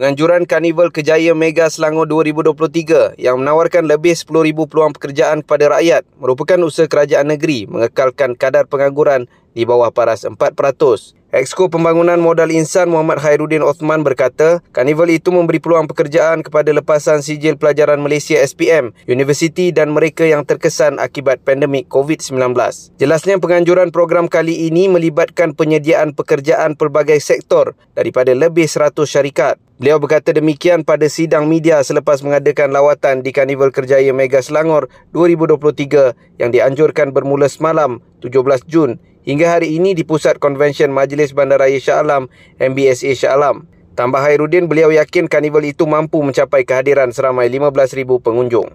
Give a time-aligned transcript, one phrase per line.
[0.00, 4.32] penganjuran Karnival Kejaya Mega Selangor 2023 yang menawarkan lebih 10,000
[4.64, 11.20] peluang pekerjaan kepada rakyat merupakan usaha kerajaan negeri mengekalkan kadar pengangguran di bawah paras 4%.
[11.30, 17.22] Exko Pembangunan Modal Insan Muhammad Khairuddin Osman berkata, karnival itu memberi peluang pekerjaan kepada lepasan
[17.22, 22.50] sijil pelajaran Malaysia SPM, universiti dan mereka yang terkesan akibat pandemik COVID-19.
[22.98, 29.54] Jelasnya penganjuran program kali ini melibatkan penyediaan pekerjaan pelbagai sektor daripada lebih 100 syarikat.
[29.78, 36.42] Beliau berkata demikian pada sidang media selepas mengadakan lawatan di Karnival Kerjaya Mega Selangor 2023
[36.42, 42.00] yang dianjurkan bermula semalam 17 Jun hingga hari ini di Pusat Konvensyen Majlis Bandaraya Shah
[42.00, 43.68] Alam MBSA Shah Alam.
[43.98, 48.68] Tambah Hairuddin, beliau yakin karnival itu mampu mencapai kehadiran seramai 15,000 pengunjung.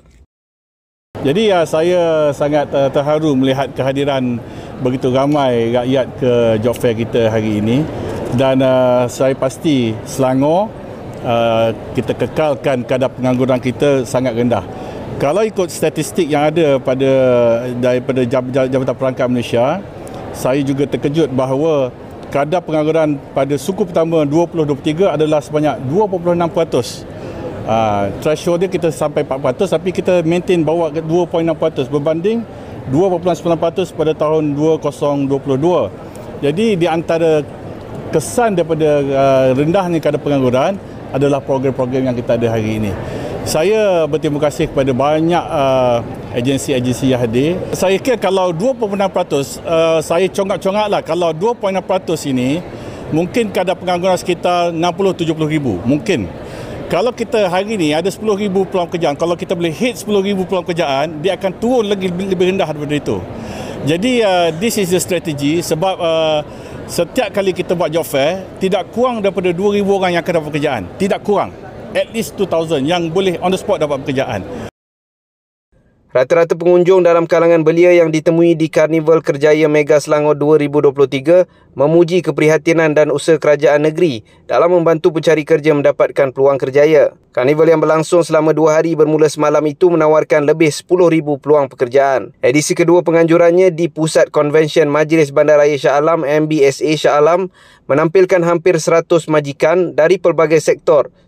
[1.25, 4.37] Jadi ya, saya sangat uh, terharu melihat kehadiran
[4.83, 7.81] begitu ramai rakyat ke job fair kita hari ini
[8.35, 10.67] dan uh, saya pasti Selangor
[11.23, 14.61] uh, kita kekalkan kadar pengangguran kita sangat rendah.
[15.15, 17.11] Kalau ikut statistik yang ada pada
[17.79, 18.21] daripada
[18.67, 19.79] Jabatan Perangkat Malaysia,
[20.35, 21.89] saya juga terkejut bahawa
[22.29, 27.07] kadar pengangguran pada suku pertama 2023 adalah sebanyak 2.6%.
[27.65, 32.45] Uh, threshold dia kita sampai 4% tapi kita maintain bawa ke 2.6% berbanding
[32.93, 33.57] 2.9%
[33.97, 36.45] pada tahun 2022.
[36.45, 37.41] Jadi di antara
[38.13, 40.77] kesan daripada uh, rendahnya kadar pengangguran
[41.09, 42.91] adalah program-program yang kita ada hari ini.
[43.45, 46.01] Saya berterima kasih kepada banyak uh,
[46.33, 47.61] agensi-agensi yang hadir.
[47.77, 51.77] Saya kira kalau 2.6% uh, saya congak-congak lah kalau 2.6%
[52.33, 52.57] ini
[53.13, 55.77] mungkin kadar pengangguran sekitar 60-70 ribu.
[55.85, 56.25] Mungkin.
[56.89, 60.49] Kalau kita hari ini ada 10 ribu peluang pekerjaan, kalau kita boleh hit 10 ribu
[60.49, 63.17] peluang pekerjaan, dia akan turun lagi lebih rendah daripada itu.
[63.85, 66.41] Jadi uh, this is the strategy sebab uh,
[66.89, 70.83] setiap kali kita buat job fair, tidak kurang daripada 2,000 orang yang akan dapat pekerjaan.
[70.97, 71.64] Tidak kurang
[71.95, 74.43] at least 2000 yang boleh on the spot dapat pekerjaan.
[76.15, 82.95] Rata-rata pengunjung dalam kalangan belia yang ditemui di Karnival Kerjaya Mega Selangor 2023 memuji keprihatinan
[82.95, 87.11] dan usaha kerajaan negeri dalam membantu pencari kerja mendapatkan peluang kerjaya.
[87.35, 92.31] Karnival yang berlangsung selama dua hari bermula semalam itu menawarkan lebih 10,000 peluang pekerjaan.
[92.39, 97.51] Edisi kedua penganjurannya di Pusat Konvensyen Majlis Bandaraya Shah Alam MBSA Shah Alam
[97.91, 101.11] menampilkan hampir 100 majikan dari pelbagai sektor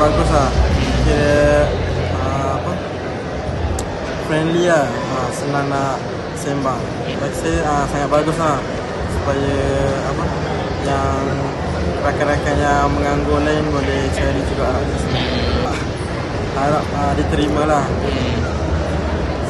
[0.00, 0.50] bagus lah.
[1.04, 1.68] Kira
[2.16, 2.72] uh, apa?
[4.24, 4.88] Friendly lah.
[4.88, 6.00] Uh, senang nak
[6.40, 6.80] sembang.
[7.20, 8.56] Bagi saya uh, sangat bagus lah.
[9.12, 9.60] Supaya
[10.08, 10.24] apa?
[10.88, 11.24] Yang
[12.00, 14.82] rakan-rakan yang menganggur lain boleh cari juga lah.
[16.56, 17.84] Harap uh, diterima lah.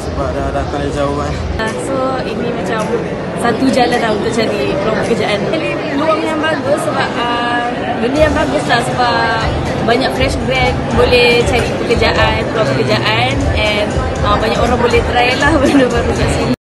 [0.02, 1.32] Sebab dah datang dari jauh kan.
[1.86, 1.96] So
[2.26, 2.82] ini macam
[3.38, 5.38] satu jalan lah untuk cari peluang pekerjaan
[5.96, 7.64] peluang yang bagus sebab uh,
[8.04, 13.88] benda yang bagus lah sebab banyak fresh grad boleh cari pekerjaan, peluang pekerjaan and
[14.20, 16.54] uh, banyak orang boleh try lah benda baru kat sini.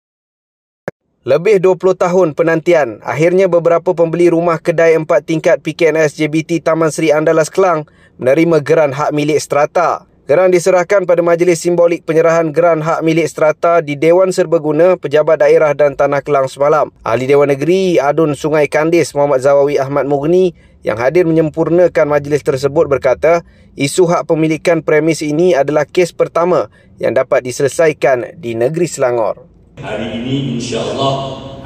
[1.27, 7.11] Lebih 20 tahun penantian, akhirnya beberapa pembeli rumah kedai 4 tingkat PKNS JBT Taman Seri
[7.11, 7.83] Andalas Kelang
[8.15, 10.07] menerima geran hak milik strata.
[10.27, 15.71] Geran diserahkan pada majlis simbolik penyerahan geran hak milik strata di Dewan Serbaguna Pejabat Daerah
[15.71, 16.91] dan Tanah Kelang semalam.
[16.99, 20.51] Ahli Dewan Negeri Adun Sungai Kandis Muhammad Zawawi Ahmad Mugni
[20.87, 23.43] yang hadir menyempurnakan majlis tersebut berkata,
[23.75, 29.43] isu hak pemilikan premis ini adalah kes pertama yang dapat diselesaikan di negeri Selangor.
[29.83, 31.13] Hari ini insya-Allah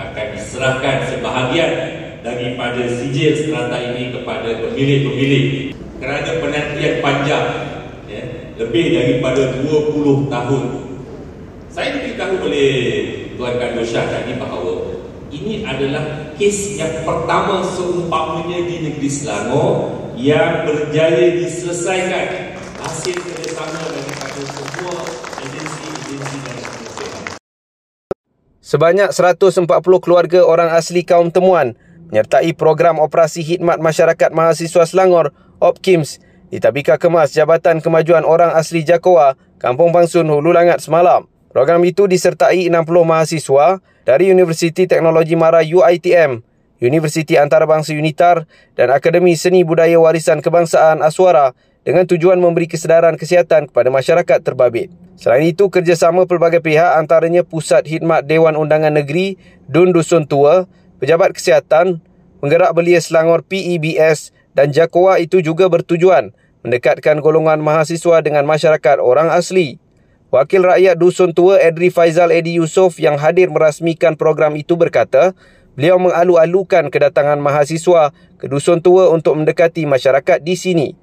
[0.01, 1.71] akan diserahkan sebahagian
[2.25, 7.45] daripada sijil strata ini kepada pemilik-pemilik kerana penantian panjang
[8.57, 10.63] lebih daripada 20 tahun.
[11.69, 12.69] Saya diberitahu oleh
[13.37, 14.80] Tuan Kadro Shah tadi bahawa
[15.31, 24.41] ini adalah kes yang pertama seumpamanya di negeri Selangor yang berjaya diselesaikan hasil kerjasama daripada
[24.51, 24.95] semua
[25.39, 26.57] agensi-agensi dan.
[28.59, 29.67] Sebanyak 140
[30.03, 31.79] keluarga orang asli kaum temuan
[32.11, 35.31] menyertai program operasi khidmat masyarakat mahasiswa Selangor,
[35.63, 36.19] OPKIMS,
[36.51, 41.30] di Tabika Kemas Jabatan Kemajuan Orang Asli Jakowa, Kampung Bangsun Hulu Langat semalam.
[41.51, 46.39] Program itu disertai 60 mahasiswa dari Universiti Teknologi Mara UITM,
[46.79, 48.47] Universiti Antarabangsa Unitar
[48.79, 51.51] dan Akademi Seni Budaya Warisan Kebangsaan Aswara
[51.83, 54.95] dengan tujuan memberi kesedaran kesihatan kepada masyarakat terbabit.
[55.19, 59.35] Selain itu, kerjasama pelbagai pihak antaranya Pusat Khidmat Dewan Undangan Negeri,
[59.67, 60.65] Dun Dusun Tua,
[61.03, 61.99] Pejabat Kesihatan,
[62.39, 66.33] Penggerak Belia Selangor PEBS dan Jakoa itu juga bertujuan
[66.63, 69.77] mendekatkan golongan mahasiswa dengan masyarakat orang asli.
[70.31, 75.35] Wakil rakyat Dusun Tua Edri Faizal Edi Yusof yang hadir merasmikan program itu berkata,
[75.75, 80.95] beliau mengalu-alukan kedatangan mahasiswa ke Dusun Tua untuk mendekati masyarakat di sini.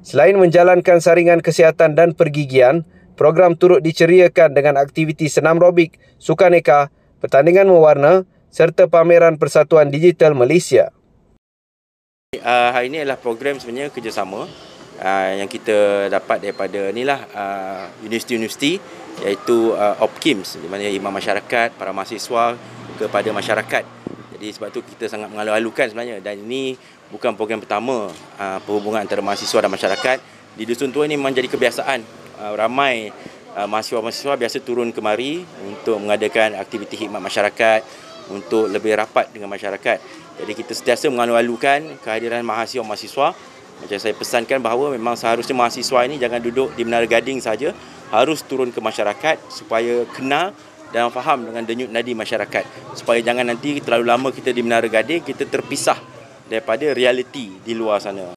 [0.00, 2.88] Selain menjalankan saringan kesihatan dan pergigian,
[3.20, 6.88] program turut diceriakan dengan aktiviti senam robik, sukaneka,
[7.20, 10.88] pertandingan mewarna, serta pameran Persatuan Digital Malaysia.
[12.32, 14.48] Uh, hari ini adalah program sebenarnya kerjasama
[15.00, 18.78] uh, yang kita dapat daripada inilah uh, universiti-universiti
[19.24, 22.56] iaitu uh, OPKIMS di mana imam masyarakat, para mahasiswa
[23.00, 23.84] kepada masyarakat.
[24.36, 26.72] Jadi sebab tu kita sangat mengalu-alukan sebenarnya dan ini
[27.12, 28.08] bukan program pertama
[28.40, 30.18] uh, perhubungan antara mahasiswa dan masyarakat.
[30.56, 32.00] Di Dusun Tua ini memang jadi kebiasaan
[32.40, 33.12] uh, ramai
[33.56, 37.80] uh, mahasiswa-mahasiswa biasa turun kemari untuk mengadakan aktiviti khidmat masyarakat,
[38.30, 39.98] untuk lebih rapat dengan masyarakat.
[40.40, 43.59] Jadi kita sentiasa mengalu-alukan kehadiran mahasiswa-mahasiswa.
[43.80, 47.72] Macam saya pesankan bahawa memang seharusnya mahasiswa ini jangan duduk di Menara Gading saja,
[48.12, 50.52] harus turun ke masyarakat supaya kenal
[50.92, 52.64] dan faham dengan denyut nadi masyarakat.
[52.92, 55.96] Supaya jangan nanti terlalu lama kita di Menara Gading, kita terpisah
[56.50, 58.36] daripada realiti di luar sana.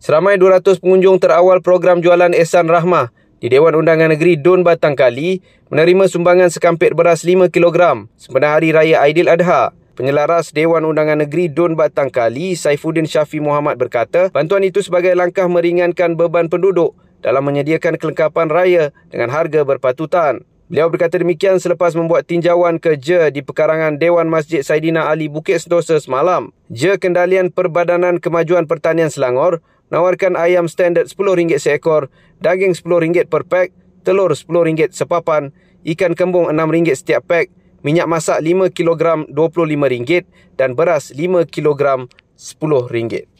[0.00, 5.40] Seramai 200 pengunjung terawal program jualan Ehsan Rahmah di Dewan Undangan Negeri Dun Batang Kali
[5.68, 9.76] menerima sumbangan sekampit beras 5 kg sempena Hari Raya Aidiladha.
[9.96, 15.48] Penyelaras Dewan Undangan Negeri Dun Batang Kali, Saifuddin Syafi Muhammad berkata, bantuan itu sebagai langkah
[15.48, 16.92] meringankan beban penduduk
[17.24, 20.44] dalam menyediakan kelengkapan raya dengan harga berpatutan.
[20.68, 25.64] Beliau berkata demikian selepas membuat tinjauan ke Je di pekarangan Dewan Masjid Saidina Ali Bukit
[25.64, 26.52] Sentosa semalam.
[26.68, 32.12] Je Kendalian Perbadanan Kemajuan Pertanian Selangor menawarkan ayam standard RM10 seekor,
[32.44, 33.72] daging RM10 per pack,
[34.04, 35.56] telur RM10 sepapan,
[35.88, 37.48] ikan kembung RM6 setiap pack,
[37.84, 40.24] minyak masak 5 kg RM25
[40.56, 43.36] dan beras 5 kg RM10.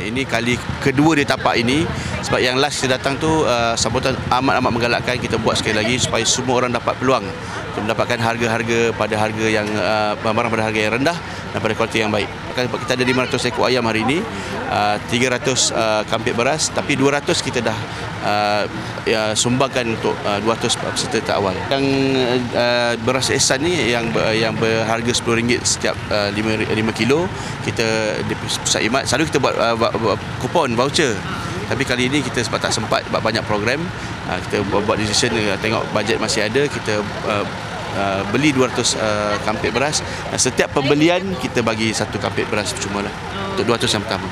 [0.00, 1.84] Ini kali kedua dia tapak ini.
[2.20, 5.16] Sebab yang last kita datang tu uh, sambutan amat-amat menggalakkan.
[5.18, 7.26] Kita buat sekali lagi supaya semua orang dapat peluang
[7.70, 11.18] untuk mendapatkan harga-harga pada harga yang uh, barang pada harga yang rendah
[11.50, 12.28] dan pada kualiti yang baik.
[12.54, 14.18] Kita ada 500 ekor ayam hari ini,
[14.70, 17.78] uh, 300 uh, kampit beras tapi 200 kita dah
[18.24, 18.64] uh,
[19.06, 21.54] ya, sumbangkan untuk uh, 200 peserta awal.
[21.70, 21.86] Yang
[22.54, 27.26] uh, beras esan ni yang yang berharga RM10 setiap uh, 5 5 kilo
[27.66, 31.14] kita di pusat imat selalu kita buat uh, kupon voucher
[31.70, 33.78] tapi kali ini kita sebab tak sempat buat banyak program
[34.26, 36.98] uh, kita buat, decision uh, tengok bajet masih ada kita
[37.30, 37.46] uh,
[37.96, 40.02] uh, beli 200 uh, kampit beras.
[40.30, 43.14] Uh, setiap pembelian kita bagi satu kampit beras cuma lah
[43.54, 44.28] untuk 200 yang pertama.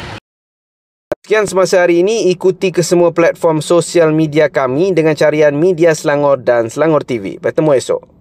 [1.29, 6.41] Sekian semasa hari ini, ikuti ke semua platform sosial media kami dengan carian Media Selangor
[6.41, 7.37] dan Selangor TV.
[7.37, 8.18] Bertemu esok.